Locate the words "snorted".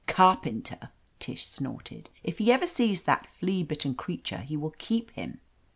1.45-2.09